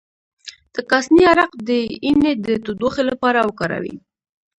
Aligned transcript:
د 0.73 0.75
کاسني 0.89 1.21
عرق 1.31 1.51
د 1.67 1.69
ینې 2.09 2.33
د 2.45 2.47
تودوخې 2.65 3.03
لپاره 3.09 3.39
وکاروئ 3.47 3.95